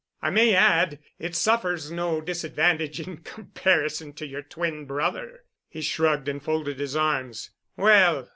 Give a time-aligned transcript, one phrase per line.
[0.19, 6.27] I may add, it suffers no disadvantage in comparison to yer twin brother." He shrugged
[6.27, 7.51] and folded his arms.
[7.77, 8.27] "Well.